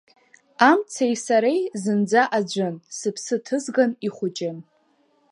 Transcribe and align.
Амцеи 0.69 1.15
сареи 1.25 1.61
зынӡа 1.81 2.21
аӡәын, 2.37 2.75
сыԥсы 2.97 3.35
ҭызган 3.45 3.91
ихәыҷын. 4.07 4.57